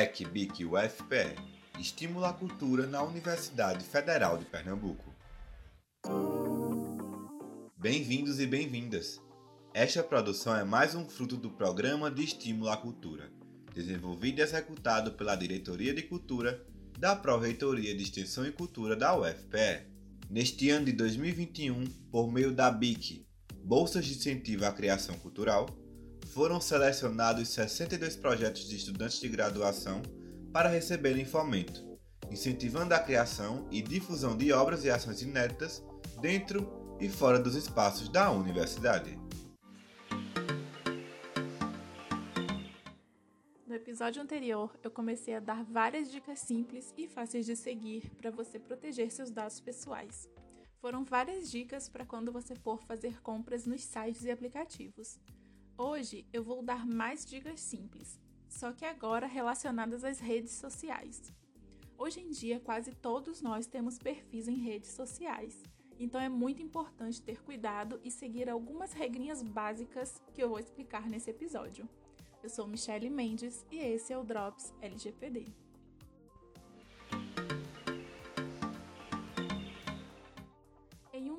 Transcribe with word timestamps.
EC 0.00 0.24
BIC 0.24 0.64
UFPE 0.64 1.36
Estimula 1.78 2.30
a 2.30 2.32
Cultura 2.32 2.86
na 2.86 3.02
Universidade 3.02 3.84
Federal 3.84 4.38
de 4.38 4.46
Pernambuco. 4.46 5.14
Bem-vindos 7.76 8.40
e 8.40 8.46
bem-vindas! 8.46 9.20
Esta 9.74 10.02
produção 10.02 10.56
é 10.56 10.64
mais 10.64 10.94
um 10.94 11.06
fruto 11.06 11.36
do 11.36 11.50
Programa 11.50 12.10
de 12.10 12.24
Estímulo 12.24 12.70
à 12.70 12.78
Cultura, 12.78 13.30
desenvolvido 13.74 14.38
e 14.38 14.42
executado 14.42 15.12
pela 15.12 15.36
Diretoria 15.36 15.92
de 15.92 16.04
Cultura 16.04 16.66
da 16.98 17.14
Pró-Reitoria 17.14 17.94
de 17.94 18.02
Extensão 18.02 18.46
e 18.46 18.52
Cultura 18.52 18.96
da 18.96 19.14
UFPE. 19.14 19.86
Neste 20.30 20.70
ano 20.70 20.86
de 20.86 20.92
2021, 20.92 21.84
por 22.10 22.32
meio 22.32 22.54
da 22.54 22.70
BIC, 22.70 23.26
Bolsas 23.62 24.06
de 24.06 24.14
Incentivo 24.14 24.64
à 24.64 24.72
Criação 24.72 25.14
Cultural, 25.18 25.68
foram 26.30 26.60
selecionados 26.60 27.48
62 27.48 28.16
projetos 28.16 28.68
de 28.68 28.76
estudantes 28.76 29.20
de 29.20 29.28
graduação 29.28 30.00
para 30.52 30.68
receberem 30.68 31.24
fomento, 31.24 31.98
incentivando 32.30 32.94
a 32.94 33.00
criação 33.00 33.66
e 33.70 33.82
difusão 33.82 34.36
de 34.36 34.52
obras 34.52 34.84
e 34.84 34.90
ações 34.90 35.22
inéditas 35.22 35.82
dentro 36.20 36.96
e 37.00 37.08
fora 37.08 37.38
dos 37.38 37.56
espaços 37.56 38.08
da 38.08 38.30
universidade. 38.30 39.18
No 43.66 43.74
episódio 43.74 44.22
anterior, 44.22 44.78
eu 44.84 44.90
comecei 44.90 45.34
a 45.34 45.40
dar 45.40 45.64
várias 45.64 46.12
dicas 46.12 46.38
simples 46.38 46.94
e 46.96 47.08
fáceis 47.08 47.44
de 47.44 47.56
seguir 47.56 48.08
para 48.18 48.30
você 48.30 48.58
proteger 48.58 49.10
seus 49.10 49.30
dados 49.30 49.60
pessoais. 49.60 50.28
Foram 50.80 51.04
várias 51.04 51.50
dicas 51.50 51.88
para 51.88 52.06
quando 52.06 52.30
você 52.30 52.54
for 52.54 52.80
fazer 52.84 53.20
compras 53.20 53.66
nos 53.66 53.82
sites 53.82 54.24
e 54.24 54.30
aplicativos. 54.30 55.18
Hoje 55.82 56.26
eu 56.30 56.44
vou 56.44 56.62
dar 56.62 56.86
mais 56.86 57.24
dicas 57.24 57.58
simples, 57.58 58.20
só 58.50 58.70
que 58.70 58.84
agora 58.84 59.26
relacionadas 59.26 60.04
às 60.04 60.20
redes 60.20 60.52
sociais. 60.52 61.32
Hoje 61.96 62.20
em 62.20 62.28
dia, 62.28 62.60
quase 62.60 62.94
todos 62.94 63.40
nós 63.40 63.66
temos 63.66 63.98
perfis 63.98 64.46
em 64.46 64.56
redes 64.56 64.90
sociais, 64.90 65.62
então 65.98 66.20
é 66.20 66.28
muito 66.28 66.62
importante 66.62 67.22
ter 67.22 67.40
cuidado 67.40 67.98
e 68.04 68.10
seguir 68.10 68.50
algumas 68.50 68.92
regrinhas 68.92 69.42
básicas 69.42 70.22
que 70.34 70.42
eu 70.42 70.50
vou 70.50 70.58
explicar 70.58 71.08
nesse 71.08 71.30
episódio. 71.30 71.88
Eu 72.42 72.50
sou 72.50 72.66
Michelle 72.66 73.08
Mendes 73.08 73.64
e 73.70 73.78
esse 73.78 74.12
é 74.12 74.18
o 74.18 74.22
Drops 74.22 74.74
LGPD. 74.82 75.46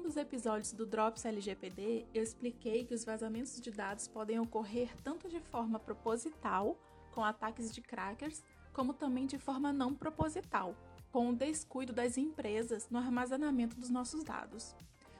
Um 0.02 0.04
dos 0.04 0.18
episódios 0.18 0.74
do 0.74 0.84
Drops 0.84 1.26
LGPD, 1.26 2.08
eu 2.12 2.24
expliquei 2.24 2.84
que 2.84 2.94
os 2.96 3.06
vazamentos 3.06 3.62
de 3.62 3.70
dados 3.70 4.08
podem 4.08 4.40
ocorrer 4.40 4.90
tanto 5.04 5.30
de 5.30 5.40
forma 5.40 5.78
proposital 5.78 6.76
com 7.12 7.24
ataques 7.24 7.72
de 7.72 7.82
crackers, 7.82 8.44
como 8.74 8.96
também 8.96 9.28
de 9.28 9.38
forma 9.38 9.72
não 9.72 9.94
proposital, 9.94 10.76
com 11.12 11.30
o 11.30 11.36
descuido 11.36 11.94
das 11.94 12.18
empresas 12.18 12.90
no 12.90 12.98
armazenamento 12.98 13.76
dos 13.76 13.92
nossos 13.92 14.24
dados. 14.24 14.76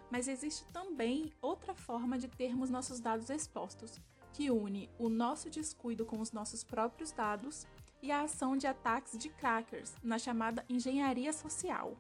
Mas 0.10 0.28
existe 0.28 0.66
também 0.74 1.32
outra 1.44 1.76
forma 1.76 2.18
de 2.18 2.28
termos 2.28 2.72
nossos 2.72 3.00
dados 3.00 3.30
expostos, 3.30 4.00
que 4.34 4.50
une 4.50 4.90
o 4.98 5.10
nosso 5.10 5.48
descuido 5.48 6.08
com 6.08 6.20
os 6.20 6.32
nossos 6.32 6.64
próprios 6.64 7.12
dados 7.12 7.68
e 8.02 8.12
a 8.12 8.24
ação 8.24 8.58
de 8.58 8.66
ataques 8.66 9.16
de 9.16 9.30
crackers, 9.30 9.94
na 10.02 10.18
chamada 10.18 10.66
engenharia 10.68 11.32
social. 11.32 11.96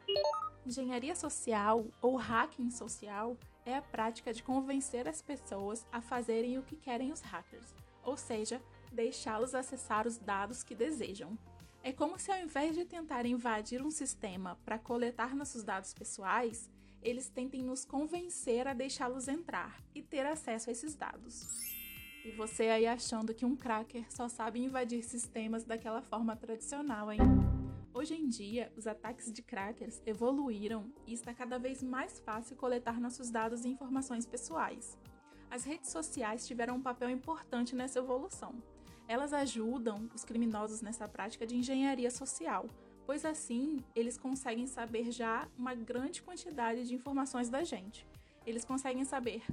Engenharia 0.65 1.15
social 1.15 1.85
ou 2.01 2.15
hacking 2.15 2.69
social 2.69 3.35
é 3.65 3.75
a 3.75 3.81
prática 3.81 4.31
de 4.31 4.43
convencer 4.43 5.07
as 5.07 5.21
pessoas 5.21 5.85
a 5.91 6.01
fazerem 6.01 6.57
o 6.57 6.63
que 6.63 6.75
querem 6.75 7.11
os 7.11 7.21
hackers, 7.21 7.73
ou 8.03 8.15
seja, 8.15 8.61
deixá-los 8.91 9.55
acessar 9.55 10.05
os 10.05 10.17
dados 10.17 10.63
que 10.63 10.75
desejam. 10.75 11.37
É 11.83 11.91
como 11.91 12.19
se, 12.19 12.31
ao 12.31 12.39
invés 12.39 12.75
de 12.75 12.85
tentar 12.85 13.25
invadir 13.25 13.81
um 13.81 13.89
sistema 13.89 14.57
para 14.63 14.77
coletar 14.77 15.35
nossos 15.35 15.63
dados 15.63 15.93
pessoais, 15.95 16.69
eles 17.01 17.27
tentem 17.27 17.63
nos 17.63 17.83
convencer 17.83 18.67
a 18.67 18.73
deixá-los 18.73 19.27
entrar 19.27 19.81
e 19.95 20.03
ter 20.03 20.25
acesso 20.27 20.69
a 20.69 20.73
esses 20.73 20.93
dados. 20.93 21.47
E 22.23 22.29
você 22.31 22.69
aí 22.69 22.85
achando 22.85 23.33
que 23.33 23.45
um 23.45 23.55
cracker 23.55 24.05
só 24.11 24.27
sabe 24.27 24.59
invadir 24.59 25.03
sistemas 25.03 25.63
daquela 25.63 26.03
forma 26.03 26.35
tradicional, 26.35 27.11
hein? 27.11 27.19
Hoje 28.01 28.15
em 28.15 28.27
dia, 28.27 28.73
os 28.75 28.87
ataques 28.87 29.31
de 29.31 29.43
crackers 29.43 30.01
evoluíram 30.07 30.91
e 31.05 31.13
está 31.13 31.35
cada 31.35 31.59
vez 31.59 31.83
mais 31.83 32.19
fácil 32.19 32.55
coletar 32.55 32.99
nossos 32.99 33.29
dados 33.29 33.63
e 33.63 33.69
informações 33.69 34.25
pessoais. 34.25 34.97
As 35.51 35.63
redes 35.63 35.91
sociais 35.91 36.47
tiveram 36.47 36.77
um 36.77 36.81
papel 36.81 37.11
importante 37.11 37.75
nessa 37.75 37.99
evolução. 37.99 38.55
Elas 39.07 39.33
ajudam 39.33 40.09
os 40.15 40.25
criminosos 40.25 40.81
nessa 40.81 41.07
prática 41.07 41.45
de 41.45 41.55
engenharia 41.55 42.09
social, 42.09 42.67
pois 43.05 43.23
assim 43.23 43.77
eles 43.95 44.17
conseguem 44.17 44.65
saber 44.65 45.11
já 45.11 45.47
uma 45.55 45.75
grande 45.75 46.23
quantidade 46.23 46.87
de 46.87 46.95
informações 46.95 47.51
da 47.51 47.63
gente. 47.63 48.07
Eles 48.47 48.65
conseguem 48.65 49.05
saber 49.05 49.43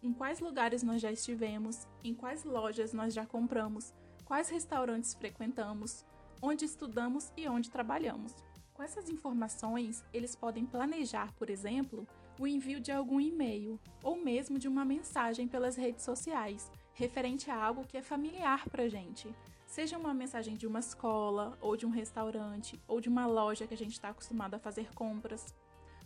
em 0.00 0.12
quais 0.12 0.38
lugares 0.38 0.84
nós 0.84 1.02
já 1.02 1.10
estivemos, 1.10 1.88
em 2.04 2.14
quais 2.14 2.44
lojas 2.44 2.92
nós 2.92 3.12
já 3.12 3.26
compramos, 3.26 3.92
quais 4.24 4.48
restaurantes 4.48 5.12
frequentamos, 5.12 6.04
onde 6.40 6.64
estudamos 6.64 7.32
e 7.36 7.48
onde 7.48 7.70
trabalhamos. 7.70 8.34
Com 8.74 8.82
essas 8.82 9.08
informações, 9.08 10.04
eles 10.12 10.36
podem 10.36 10.66
planejar, 10.66 11.32
por 11.34 11.48
exemplo, 11.48 12.06
o 12.38 12.46
envio 12.46 12.78
de 12.78 12.92
algum 12.92 13.20
e-mail 13.20 13.80
ou 14.02 14.16
mesmo 14.22 14.58
de 14.58 14.68
uma 14.68 14.84
mensagem 14.84 15.48
pelas 15.48 15.76
redes 15.76 16.04
sociais 16.04 16.70
referente 16.92 17.50
a 17.50 17.62
algo 17.62 17.86
que 17.86 17.96
é 17.96 18.02
familiar 18.02 18.68
para 18.68 18.84
a 18.84 18.88
gente. 18.88 19.34
Seja 19.66 19.98
uma 19.98 20.14
mensagem 20.14 20.56
de 20.56 20.66
uma 20.66 20.78
escola, 20.78 21.56
ou 21.60 21.76
de 21.76 21.84
um 21.84 21.90
restaurante, 21.90 22.80
ou 22.88 23.00
de 23.00 23.08
uma 23.08 23.26
loja 23.26 23.66
que 23.66 23.74
a 23.74 23.76
gente 23.76 23.92
está 23.92 24.08
acostumado 24.08 24.54
a 24.54 24.58
fazer 24.58 24.92
compras. 24.94 25.54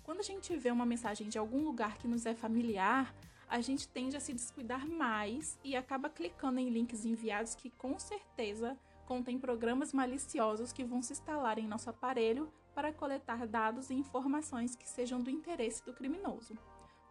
Quando 0.03 0.21
a 0.21 0.25
gente 0.25 0.57
vê 0.57 0.71
uma 0.71 0.87
mensagem 0.87 1.29
de 1.29 1.39
algum 1.39 1.63
lugar 1.63 1.99
que 1.99 2.09
nos 2.09 2.27
é 2.27 2.35
familiar, 2.35 3.15
a 3.49 3.61
gente 3.61 3.87
tende 3.87 4.17
a 4.17 4.21
se 4.21 4.33
descuidar 4.33 4.89
mais 4.89 5.59
e 5.63 5.77
acaba 5.77 6.09
clicando 6.09 6.59
em 6.59 6.71
links 6.71 7.05
enviados 7.05 7.55
que 7.55 7.71
com 7.71 7.99
certeza 7.99 8.77
contêm 9.11 9.41
programas 9.41 9.93
maliciosos 9.93 10.71
que 10.71 10.85
vão 10.85 11.03
se 11.03 11.15
instalar 11.15 11.59
em 11.59 11.67
nosso 11.67 11.91
aparelho 11.91 12.49
para 12.73 12.93
coletar 12.93 13.45
dados 13.45 13.91
e 13.91 13.95
informações 13.95 14.77
que 14.77 14.89
sejam 14.89 15.21
do 15.21 15.29
interesse 15.29 15.85
do 15.85 15.93
criminoso. 15.93 16.57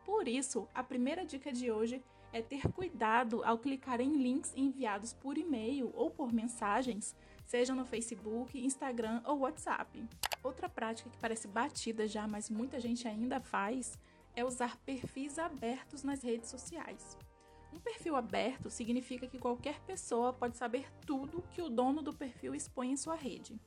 Por 0.06 0.26
isso, 0.26 0.66
a 0.74 0.82
primeira 0.82 1.26
dica 1.26 1.52
de 1.52 1.70
hoje 1.70 2.02
é 2.32 2.42
ter 2.42 2.72
cuidado 2.72 3.44
ao 3.44 3.58
clicar 3.58 4.00
em 4.00 4.14
links 4.14 4.54
enviados 4.56 5.12
por 5.12 5.38
e-mail 5.38 5.92
ou 5.94 6.10
por 6.10 6.32
mensagens, 6.32 7.14
seja 7.46 7.76
no 7.76 7.84
Facebook, 7.84 8.58
Instagram 8.58 9.22
ou 9.26 9.40
WhatsApp. 9.40 10.02
Outra 10.42 10.70
prática 10.70 11.10
que 11.10 11.18
parece 11.18 11.50
batida 11.50 12.08
já, 12.08 12.26
mas 12.30 12.50
muita 12.50 12.80
gente 12.80 13.10
ainda 13.10 13.42
faz, 13.42 14.00
é 14.34 14.46
usar 14.46 14.78
perfis 14.86 15.38
abertos 15.38 16.04
nas 16.04 16.24
redes 16.24 16.50
sociais. 16.50 17.18
Um 17.74 17.80
perfil 17.80 18.16
aberto 18.16 18.70
significa 18.70 19.28
que 19.28 19.40
qualquer 19.40 19.80
pessoa 19.82 20.34
pode 20.34 20.58
saber 20.58 20.88
tudo 21.06 21.44
que 21.52 21.62
o 21.62 21.70
dono 21.70 22.02
do 22.02 22.14
perfil 22.14 22.56
expõe 22.56 22.92
em 22.92 22.98
sua 22.98 23.16
rede. 23.16 23.60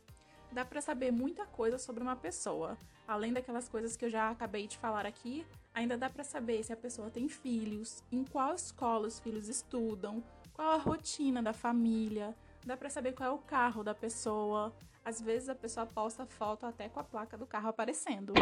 Dá 0.50 0.64
para 0.64 0.80
saber 0.80 1.10
muita 1.10 1.46
coisa 1.46 1.78
sobre 1.78 2.02
uma 2.02 2.16
pessoa, 2.16 2.76
além 3.08 3.32
daquelas 3.32 3.68
coisas 3.68 3.96
que 3.96 4.04
eu 4.04 4.10
já 4.10 4.30
acabei 4.30 4.66
de 4.66 4.76
falar 4.76 5.06
aqui, 5.06 5.46
Ainda 5.74 5.96
dá 5.96 6.10
para 6.10 6.22
saber 6.22 6.62
se 6.62 6.72
a 6.72 6.76
pessoa 6.76 7.10
tem 7.10 7.28
filhos, 7.28 8.02
em 8.12 8.24
qual 8.24 8.54
escola 8.54 9.06
os 9.06 9.18
filhos 9.18 9.48
estudam, 9.48 10.22
qual 10.52 10.72
a 10.72 10.76
rotina 10.76 11.42
da 11.42 11.54
família, 11.54 12.36
dá 12.64 12.76
para 12.76 12.90
saber 12.90 13.12
qual 13.12 13.30
é 13.30 13.32
o 13.32 13.38
carro 13.38 13.82
da 13.82 13.94
pessoa. 13.94 14.72
Às 15.02 15.20
vezes 15.20 15.48
a 15.48 15.54
pessoa 15.54 15.86
posta 15.86 16.26
foto 16.26 16.66
até 16.66 16.90
com 16.90 17.00
a 17.00 17.04
placa 17.04 17.38
do 17.38 17.46
carro 17.46 17.70
aparecendo. 17.70 18.34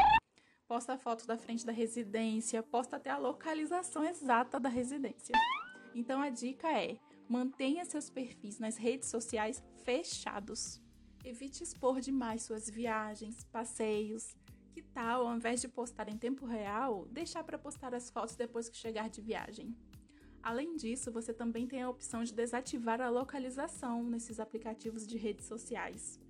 Posta 0.71 0.97
foto 0.97 1.27
da 1.27 1.37
frente 1.37 1.67
da 1.67 1.73
residência, 1.73 2.63
posta 2.63 2.95
até 2.95 3.11
a 3.11 3.19
localização 3.19 4.05
exata 4.05 4.61
da 4.61 4.69
residência. 4.69 5.35
Então 5.93 6.23
a 6.23 6.31
dica 6.31 6.71
é: 6.71 6.97
mantenha 7.29 7.85
seus 7.85 8.09
perfis 8.09 8.61
nas 8.61 8.77
redes 8.77 9.09
sociais 9.09 9.61
fechados. 9.83 10.81
Evite 11.25 11.65
expor 11.65 12.01
demais 12.01 12.43
suas 12.43 12.71
viagens, 12.71 13.43
passeios, 13.51 14.37
que 14.71 14.81
tal, 14.81 15.27
ao 15.27 15.35
invés 15.35 15.61
de 15.61 15.67
postar 15.67 16.09
em 16.09 16.17
tempo 16.17 16.47
real, 16.47 17.05
deixar 17.07 17.43
para 17.43 17.59
postar 17.59 17.93
as 17.93 18.09
fotos 18.09 18.37
depois 18.37 18.69
que 18.69 18.77
chegar 18.77 19.11
de 19.11 19.21
viagem? 19.21 19.77
Além 20.41 20.77
disso, 20.77 21.11
você 21.11 21.35
também 21.35 21.67
tem 21.67 21.83
a 21.83 21.91
opção 21.91 22.23
de 22.23 22.33
desativar 22.33 23.01
a 23.01 23.11
localização 23.11 24.05
nesses 24.05 24.39
aplicativos 24.39 25.05
de 25.05 25.19
redes 25.19 25.47
sociais. 25.47 26.21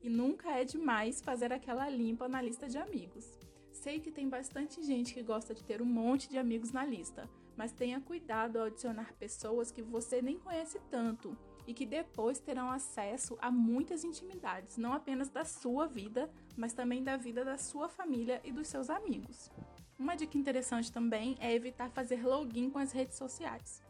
E 0.00 0.08
nunca 0.08 0.52
é 0.52 0.64
demais 0.64 1.20
fazer 1.20 1.52
aquela 1.52 1.88
limpa 1.88 2.28
na 2.28 2.40
lista 2.40 2.68
de 2.68 2.78
amigos. 2.78 3.42
Sei 3.82 3.98
que 3.98 4.12
tem 4.12 4.28
bastante 4.28 4.80
gente 4.80 5.12
que 5.12 5.24
gosta 5.24 5.52
de 5.52 5.64
ter 5.64 5.82
um 5.82 5.84
monte 5.84 6.28
de 6.28 6.38
amigos 6.38 6.70
na 6.70 6.84
lista, 6.84 7.28
mas 7.56 7.72
tenha 7.72 8.00
cuidado 8.00 8.58
ao 8.58 8.66
adicionar 8.66 9.12
pessoas 9.14 9.72
que 9.72 9.82
você 9.82 10.22
nem 10.22 10.38
conhece 10.38 10.78
tanto 10.88 11.36
e 11.66 11.74
que 11.74 11.84
depois 11.84 12.38
terão 12.38 12.70
acesso 12.70 13.36
a 13.40 13.50
muitas 13.50 14.04
intimidades, 14.04 14.76
não 14.76 14.92
apenas 14.92 15.28
da 15.28 15.44
sua 15.44 15.88
vida, 15.88 16.30
mas 16.56 16.72
também 16.72 17.02
da 17.02 17.16
vida 17.16 17.44
da 17.44 17.58
sua 17.58 17.88
família 17.88 18.40
e 18.44 18.52
dos 18.52 18.68
seus 18.68 18.88
amigos. 18.88 19.50
Uma 19.98 20.14
dica 20.14 20.38
interessante 20.38 20.92
também 20.92 21.36
é 21.40 21.52
evitar 21.52 21.90
fazer 21.90 22.24
login 22.24 22.70
com 22.70 22.78
as 22.78 22.92
redes 22.92 23.18
sociais. 23.18 23.82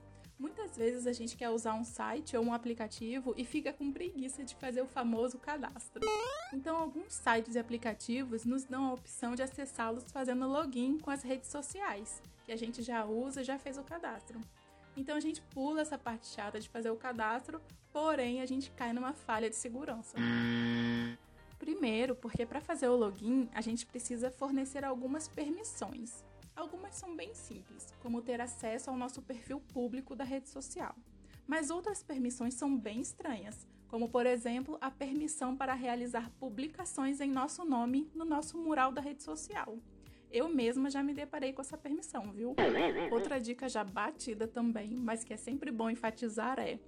Muitas 0.42 0.76
vezes 0.76 1.06
a 1.06 1.12
gente 1.12 1.36
quer 1.36 1.50
usar 1.50 1.74
um 1.74 1.84
site 1.84 2.36
ou 2.36 2.44
um 2.44 2.52
aplicativo 2.52 3.32
e 3.36 3.44
fica 3.44 3.72
com 3.72 3.92
preguiça 3.92 4.42
de 4.42 4.56
fazer 4.56 4.82
o 4.82 4.88
famoso 4.88 5.38
cadastro. 5.38 6.02
Então, 6.52 6.76
alguns 6.76 7.12
sites 7.12 7.54
e 7.54 7.60
aplicativos 7.60 8.44
nos 8.44 8.64
dão 8.64 8.86
a 8.86 8.92
opção 8.92 9.36
de 9.36 9.42
acessá-los 9.44 10.10
fazendo 10.10 10.48
login 10.48 10.98
com 10.98 11.12
as 11.12 11.22
redes 11.22 11.48
sociais, 11.48 12.20
que 12.44 12.50
a 12.50 12.56
gente 12.56 12.82
já 12.82 13.04
usa 13.04 13.42
e 13.42 13.44
já 13.44 13.56
fez 13.56 13.78
o 13.78 13.84
cadastro. 13.84 14.40
Então 14.96 15.14
a 15.14 15.20
gente 15.20 15.40
pula 15.54 15.82
essa 15.82 15.96
parte 15.96 16.26
chata 16.26 16.58
de 16.58 16.68
fazer 16.68 16.90
o 16.90 16.96
cadastro, 16.96 17.62
porém 17.92 18.40
a 18.40 18.46
gente 18.46 18.68
cai 18.72 18.92
numa 18.92 19.12
falha 19.12 19.48
de 19.48 19.54
segurança. 19.54 20.16
Primeiro, 21.56 22.16
porque 22.16 22.44
para 22.44 22.60
fazer 22.60 22.88
o 22.88 22.96
login 22.96 23.48
a 23.54 23.60
gente 23.60 23.86
precisa 23.86 24.28
fornecer 24.28 24.84
algumas 24.84 25.28
permissões. 25.28 26.24
Algumas 26.54 26.94
são 26.94 27.16
bem 27.16 27.34
simples, 27.34 27.92
como 28.00 28.22
ter 28.22 28.40
acesso 28.40 28.90
ao 28.90 28.96
nosso 28.96 29.22
perfil 29.22 29.60
público 29.60 30.14
da 30.14 30.24
rede 30.24 30.48
social. 30.48 30.94
Mas 31.46 31.70
outras 31.70 32.02
permissões 32.02 32.54
são 32.54 32.76
bem 32.76 33.00
estranhas, 33.00 33.66
como 33.88 34.08
por 34.08 34.26
exemplo 34.26 34.78
a 34.80 34.90
permissão 34.90 35.56
para 35.56 35.74
realizar 35.74 36.30
publicações 36.38 37.20
em 37.20 37.30
nosso 37.30 37.64
nome 37.64 38.10
no 38.14 38.24
nosso 38.24 38.56
mural 38.58 38.92
da 38.92 39.00
rede 39.00 39.22
social. 39.22 39.78
Eu 40.30 40.48
mesma 40.48 40.88
já 40.88 41.02
me 41.02 41.12
deparei 41.12 41.52
com 41.52 41.60
essa 41.60 41.76
permissão, 41.76 42.32
viu? 42.32 42.54
Outra 43.10 43.38
dica 43.38 43.68
já 43.68 43.84
batida 43.84 44.48
também, 44.48 44.94
mas 44.96 45.22
que 45.22 45.34
é 45.34 45.36
sempre 45.36 45.70
bom 45.70 45.90
enfatizar 45.90 46.58
é: 46.58 46.78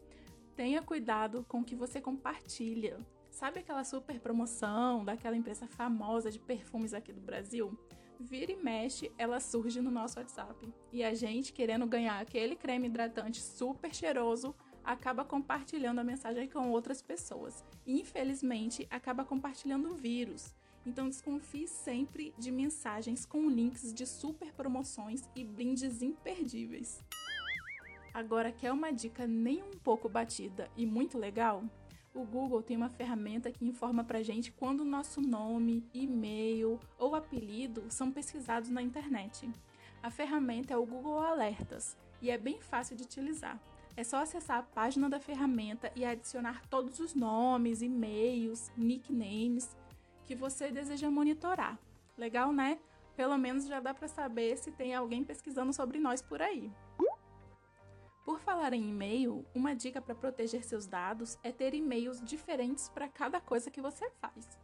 tenha 0.57 0.81
cuidado 0.81 1.45
com 1.47 1.61
o 1.61 1.65
que 1.65 1.75
você 1.75 2.01
compartilha. 2.01 2.99
Sabe 3.31 3.59
aquela 3.61 3.85
super 3.85 4.19
promoção 4.21 5.05
daquela 5.05 5.37
empresa 5.37 5.67
famosa 5.67 6.31
de 6.31 6.39
perfumes 6.39 6.95
aqui 6.95 7.13
do 7.13 7.21
Brasil? 7.21 7.77
Vira 8.19 8.53
e 8.53 8.57
mexe, 8.57 9.11
ela 9.19 9.41
surge 9.41 9.81
no 9.81 9.91
nosso 9.91 10.19
WhatsApp. 10.19 10.73
E 10.93 11.03
a 11.03 11.15
gente, 11.15 11.53
querendo 11.53 11.87
ganhar 11.87 12.21
aquele 12.21 12.57
creme 12.57 12.87
hidratante 12.87 13.41
super 13.41 13.95
cheiroso, 13.95 14.55
acaba 14.85 15.25
compartilhando 15.25 16.01
a 16.01 16.05
mensagem 16.05 16.49
com 16.49 16.71
outras 16.71 17.03
pessoas. 17.03 17.65
E, 17.87 18.01
infelizmente, 18.01 18.87
acaba 18.91 19.25
compartilhando 19.25 19.91
o 19.91 19.95
vírus. 19.95 20.55
Então 20.87 21.09
desconfie 21.09 21.67
sempre 21.67 22.35
de 22.39 22.51
mensagens 22.51 23.25
com 23.25 23.49
links 23.49 23.93
de 23.93 24.07
super 24.07 24.53
promoções 24.53 25.29
e 25.35 25.43
brindes 25.43 26.03
imperdíveis. 26.03 27.03
Agora, 28.13 28.53
quer 28.53 28.71
uma 28.71 28.93
dica 28.93 29.27
nem 29.27 29.63
um 29.63 29.73
pouco 29.73 30.09
batida 30.09 30.71
e 30.77 30.87
muito 30.87 31.19
legal? 31.19 31.65
O 32.15 32.25
Google 32.25 32.63
tem 32.63 32.77
uma 32.77 32.89
ferramenta 32.89 33.51
que 33.51 33.65
informa 33.65 34.05
pra 34.05 34.23
gente 34.23 34.53
quando 34.53 34.81
o 34.81 34.85
nosso 34.85 35.21
nome, 35.21 35.85
e-mail 35.93 36.79
ou 36.97 37.17
apelido 37.17 37.83
são 37.89 38.13
pesquisados 38.13 38.71
na 38.71 38.81
internet. 38.81 39.51
A 40.01 40.11
ferramenta 40.11 40.73
é 40.73 40.77
o 40.77 40.87
Google 40.87 41.19
Alertas 41.19 41.97
e 42.23 42.31
é 42.31 42.39
bem 42.39 42.61
fácil 42.61 42.95
de 42.95 43.03
utilizar. 43.03 43.61
É 43.97 44.05
só 44.05 44.19
acessar 44.19 44.59
a 44.59 44.63
página 44.63 45.09
da 45.09 45.19
ferramenta 45.19 45.91
e 45.97 46.05
adicionar 46.05 46.63
todos 46.71 47.01
os 47.01 47.15
nomes, 47.17 47.83
e-mails, 47.83 48.71
nicknames 48.77 49.77
que 50.25 50.37
você 50.37 50.71
deseja 50.71 51.11
monitorar. 51.11 51.77
Legal, 52.17 52.53
né? 52.53 52.79
Pelo 53.17 53.37
menos 53.37 53.67
já 53.67 53.81
dá 53.81 53.93
para 53.93 54.07
saber 54.07 54.57
se 54.57 54.71
tem 54.71 54.95
alguém 54.95 55.25
pesquisando 55.25 55.73
sobre 55.73 55.99
nós 55.99 56.23
por 56.23 56.41
aí. 56.41 56.71
Por 58.25 58.41
falar 58.41 58.73
em 58.73 58.89
e-mail, 58.89 59.45
uma 59.55 59.77
dica 59.77 60.01
para 60.01 60.15
proteger 60.15 60.65
seus 60.65 60.87
dados 60.87 61.37
é 61.43 61.53
ter 61.53 61.75
e-mails 61.75 62.23
diferentes 62.23 62.89
para 62.89 63.07
cada 63.07 63.39
coisa 63.39 63.71
que 63.71 63.83
você 63.83 64.09
faz. 64.19 64.59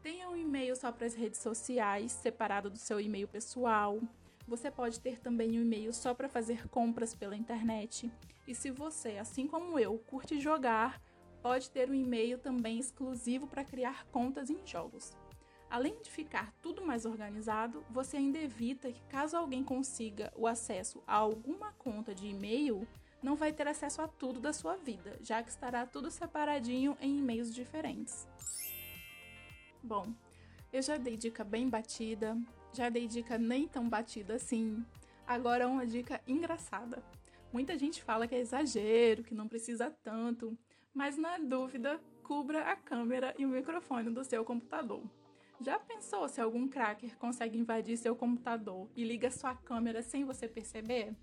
Tenha 0.00 0.30
um 0.30 0.36
e-mail 0.36 0.76
só 0.76 0.92
para 0.92 1.06
as 1.06 1.14
redes 1.14 1.40
sociais, 1.40 2.12
separado 2.12 2.70
do 2.70 2.78
seu 2.78 3.00
e-mail 3.00 3.26
pessoal. 3.26 4.00
Você 4.46 4.70
pode 4.70 5.00
ter 5.00 5.18
também 5.18 5.58
um 5.58 5.62
e-mail 5.62 5.92
só 5.92 6.14
para 6.14 6.28
fazer 6.28 6.68
compras 6.68 7.12
pela 7.12 7.36
internet. 7.36 8.10
E 8.46 8.54
se 8.54 8.70
você, 8.70 9.18
assim 9.18 9.48
como 9.48 9.76
eu, 9.76 9.98
curte 9.98 10.38
jogar, 10.38 11.02
pode 11.42 11.68
ter 11.68 11.90
um 11.90 11.94
e-mail 11.94 12.38
também 12.38 12.78
exclusivo 12.78 13.48
para 13.48 13.64
criar 13.64 14.06
contas 14.06 14.50
em 14.50 14.64
jogos. 14.64 15.12
Além 15.68 16.00
de 16.00 16.10
ficar 16.10 16.52
tudo 16.62 16.84
mais 16.84 17.04
organizado, 17.04 17.84
você 17.90 18.16
ainda 18.16 18.38
evita 18.38 18.90
que, 18.90 19.02
caso 19.02 19.36
alguém 19.36 19.62
consiga 19.62 20.32
o 20.36 20.46
acesso 20.46 21.02
a 21.06 21.14
alguma 21.14 21.72
conta 21.74 22.12
de 22.12 22.26
e-mail, 22.26 22.86
não 23.22 23.36
vai 23.36 23.52
ter 23.52 23.68
acesso 23.68 24.02
a 24.02 24.08
tudo 24.08 24.40
da 24.40 24.52
sua 24.52 24.76
vida, 24.76 25.18
já 25.20 25.42
que 25.42 25.50
estará 25.50 25.86
tudo 25.86 26.10
separadinho 26.10 26.96
em 27.00 27.18
e-mails 27.18 27.54
diferentes. 27.54 28.26
Bom, 29.82 30.12
eu 30.72 30.82
já 30.82 30.96
dei 30.96 31.16
dica 31.16 31.42
bem 31.42 31.68
batida, 31.68 32.36
já 32.72 32.88
dei 32.88 33.06
dica 33.06 33.36
nem 33.36 33.66
tão 33.66 33.88
batida 33.88 34.34
assim. 34.34 34.84
Agora 35.26 35.68
uma 35.68 35.86
dica 35.86 36.20
engraçada. 36.26 37.02
Muita 37.52 37.76
gente 37.76 38.02
fala 38.02 38.28
que 38.28 38.34
é 38.34 38.38
exagero, 38.38 39.24
que 39.24 39.34
não 39.34 39.48
precisa 39.48 39.90
tanto, 40.02 40.56
mas 40.94 41.16
na 41.16 41.38
dúvida, 41.38 42.00
cubra 42.22 42.62
a 42.70 42.76
câmera 42.76 43.34
e 43.36 43.44
o 43.44 43.48
microfone 43.48 44.10
do 44.10 44.22
seu 44.22 44.44
computador. 44.44 45.02
Já 45.60 45.78
pensou 45.78 46.28
se 46.28 46.40
algum 46.40 46.68
cracker 46.68 47.18
consegue 47.18 47.58
invadir 47.58 47.96
seu 47.96 48.14
computador 48.14 48.88
e 48.96 49.04
liga 49.04 49.30
sua 49.30 49.54
câmera 49.54 50.02
sem 50.02 50.24
você 50.24 50.48
perceber? 50.48 51.14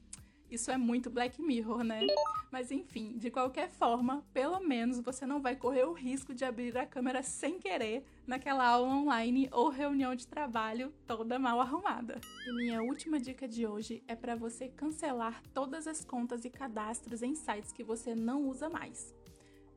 Isso 0.50 0.72
é 0.72 0.78
muito 0.78 1.10
Black 1.10 1.42
Mirror, 1.42 1.84
né? 1.84 2.08
Mas 2.50 2.72
enfim, 2.72 3.18
de 3.18 3.30
qualquer 3.30 3.70
forma, 3.70 4.24
pelo 4.34 4.60
menos 4.62 5.00
você 5.02 5.26
não 5.26 5.42
vai 5.42 5.56
correr 5.56 5.84
o 5.84 5.94
risco 5.94 6.34
de 6.34 6.46
abrir 6.46 6.78
a 6.78 6.86
câmera 6.86 7.22
sem 7.22 7.60
querer 7.60 8.06
naquela 8.26 8.66
aula 8.66 8.88
online 8.88 9.50
ou 9.52 9.70
reunião 9.70 10.16
de 10.16 10.26
trabalho 10.26 10.94
toda 11.06 11.38
mal 11.38 11.60
arrumada. 11.60 12.20
E 12.46 12.54
minha 12.54 12.82
última 12.82 13.20
dica 13.20 13.48
de 13.48 13.68
hoje 13.68 14.02
é 14.08 14.16
para 14.16 14.36
você 14.36 14.70
cancelar 14.70 15.44
todas 15.54 15.86
as 15.86 16.06
contas 16.06 16.46
e 16.46 16.50
cadastros 16.50 17.22
em 17.22 17.36
sites 17.36 17.74
que 17.74 17.84
você 17.84 18.16
não 18.16 18.48
usa 18.48 18.70
mais. 18.70 19.14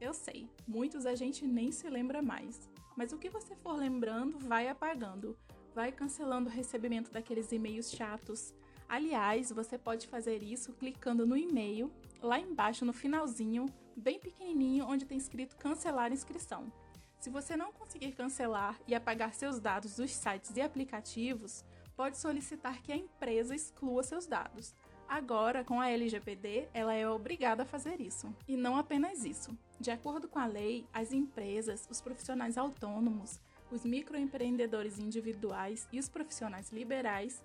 Eu 0.00 0.14
sei, 0.14 0.48
muitos 0.66 1.04
a 1.04 1.14
gente 1.14 1.46
nem 1.46 1.70
se 1.72 1.88
lembra 1.90 2.22
mais, 2.22 2.70
mas 2.96 3.12
o 3.12 3.18
que 3.18 3.28
você 3.28 3.54
for 3.56 3.72
lembrando, 3.72 4.38
vai 4.38 4.68
apagando, 4.68 5.36
vai 5.74 5.92
cancelando 5.92 6.48
o 6.48 6.52
recebimento 6.52 7.10
daqueles 7.10 7.52
e-mails 7.52 7.90
chatos. 7.90 8.54
Aliás, 8.90 9.52
você 9.52 9.78
pode 9.78 10.08
fazer 10.08 10.42
isso 10.42 10.72
clicando 10.72 11.24
no 11.24 11.36
e-mail, 11.36 11.92
lá 12.20 12.40
embaixo 12.40 12.84
no 12.84 12.92
finalzinho, 12.92 13.66
bem 13.94 14.18
pequenininho, 14.18 14.84
onde 14.84 15.04
tem 15.04 15.16
escrito 15.16 15.56
cancelar 15.56 16.12
inscrição. 16.12 16.72
Se 17.20 17.30
você 17.30 17.56
não 17.56 17.72
conseguir 17.72 18.10
cancelar 18.10 18.80
e 18.88 18.94
apagar 18.96 19.32
seus 19.32 19.60
dados 19.60 19.94
dos 19.94 20.10
sites 20.10 20.56
e 20.56 20.60
aplicativos, 20.60 21.64
pode 21.94 22.18
solicitar 22.18 22.82
que 22.82 22.90
a 22.90 22.96
empresa 22.96 23.54
exclua 23.54 24.02
seus 24.02 24.26
dados. 24.26 24.74
Agora, 25.08 25.62
com 25.62 25.80
a 25.80 25.88
LGPD, 25.88 26.66
ela 26.74 26.92
é 26.92 27.08
obrigada 27.08 27.62
a 27.62 27.66
fazer 27.66 28.00
isso. 28.00 28.34
E 28.48 28.56
não 28.56 28.76
apenas 28.76 29.24
isso. 29.24 29.56
De 29.78 29.92
acordo 29.92 30.26
com 30.26 30.40
a 30.40 30.46
lei, 30.46 30.84
as 30.92 31.12
empresas, 31.12 31.86
os 31.88 32.00
profissionais 32.00 32.58
autônomos, 32.58 33.40
os 33.70 33.84
microempreendedores 33.84 34.98
individuais 34.98 35.86
e 35.92 36.00
os 36.00 36.08
profissionais 36.08 36.72
liberais, 36.72 37.40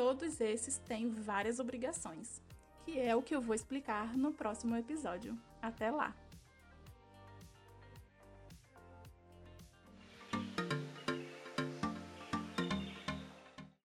todos 0.00 0.40
esses 0.40 0.78
têm 0.78 1.10
várias 1.10 1.58
obrigações, 1.58 2.40
que 2.86 2.98
é 2.98 3.14
o 3.14 3.20
que 3.20 3.36
eu 3.36 3.40
vou 3.42 3.54
explicar 3.54 4.16
no 4.16 4.32
próximo 4.32 4.74
episódio. 4.74 5.38
Até 5.60 5.90
lá! 5.90 6.16